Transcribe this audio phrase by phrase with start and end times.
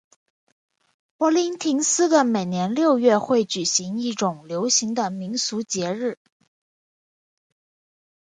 [1.19, 6.17] 帕林廷斯的每年六月会举行一种流行的民俗节日。